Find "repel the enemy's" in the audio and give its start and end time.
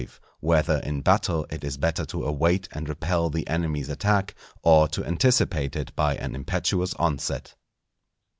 2.89-3.87